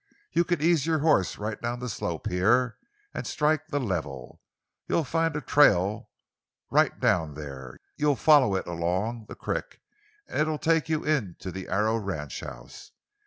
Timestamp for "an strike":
3.13-3.67